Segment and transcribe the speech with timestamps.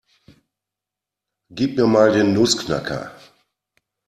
[1.51, 3.11] Gib mir mal den Nussknacker.